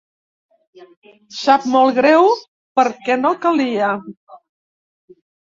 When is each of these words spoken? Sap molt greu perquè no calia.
Sap 1.39 1.67
molt 1.73 1.99
greu 1.99 2.25
perquè 2.81 3.19
no 3.21 3.35
calia. 3.45 3.93